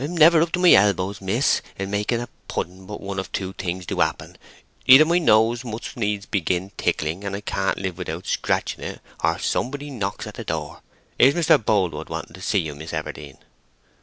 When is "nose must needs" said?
5.19-6.25